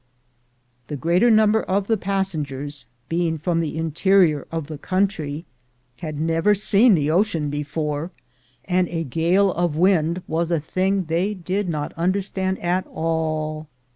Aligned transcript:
The 0.87 0.95
greater 0.95 1.29
part 1.31 1.63
of 1.67 1.85
the 1.85 1.95
passengers, 1.95 2.87
being 3.07 3.37
from 3.37 3.59
the 3.59 3.77
interior 3.77 4.47
of 4.51 4.65
the 4.65 4.79
country, 4.79 5.45
had 5.99 6.19
never 6.19 6.55
seen 6.55 6.95
the 6.95 7.11
ocean 7.11 7.43
18 7.49 7.51
THE 7.51 7.57
GOLD 7.57 7.57
HUNTERS 7.59 7.65
before, 7.75 8.11
and 8.65 8.87
a 8.89 9.03
gale 9.03 9.51
of 9.51 9.75
wind 9.75 10.23
was 10.27 10.49
a 10.49 10.59
thing 10.59 11.03
they 11.03 11.35
did 11.35 11.69
not 11.69 11.93
understand 11.93 12.57
at 12.63 12.87
all. 12.87 13.67